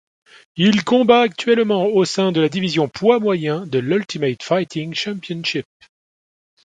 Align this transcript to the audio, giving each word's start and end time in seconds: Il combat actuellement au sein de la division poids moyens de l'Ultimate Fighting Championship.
Il 0.55 0.83
combat 0.83 1.21
actuellement 1.21 1.85
au 1.85 2.05
sein 2.05 2.31
de 2.31 2.41
la 2.41 2.49
division 2.49 2.87
poids 2.89 3.19
moyens 3.19 3.69
de 3.69 3.77
l'Ultimate 3.77 4.41
Fighting 4.41 4.95
Championship. 4.95 5.67